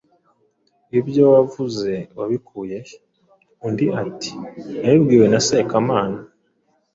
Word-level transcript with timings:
Ibyo 0.99 1.23
wavuze 1.33 1.91
wabikuye 2.17 2.77
he?” 2.87 2.95
Undi 3.67 3.85
ati; 4.01 4.31
“Nabibwiwe 4.81 5.25
na 5.33 5.39
Sekamana.” 5.47 6.19